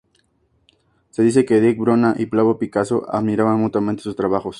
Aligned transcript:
Se 1.11 1.21
dice 1.21 1.45
que 1.45 1.61
Dick 1.61 1.77
Bruna 1.77 2.15
y 2.17 2.25
Pablo 2.25 2.57
Picasso 2.57 3.05
admiraban 3.13 3.59
mutuamente 3.59 4.01
sus 4.01 4.15
trabajos. 4.15 4.49